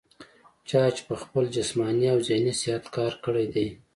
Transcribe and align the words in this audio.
چا 0.67 0.81
چې 0.95 1.01
پۀ 1.07 1.15
خپل 1.23 1.43
جسماني 1.55 2.05
او 2.13 2.19
ذهني 2.27 2.53
صحت 2.61 2.83
کار 2.95 3.13
کړے 3.23 3.45
دے 3.53 3.65